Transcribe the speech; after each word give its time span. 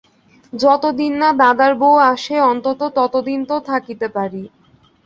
যতদিন 0.53 1.13
না 1.21 1.29
দাদার 1.41 1.73
বউ 1.81 1.95
আসে 2.11 2.35
অন্তত 2.51 2.81
ততদিন 2.97 3.39
তো 3.49 3.55
থাকিতে 3.69 4.07
পারি। 4.15 4.43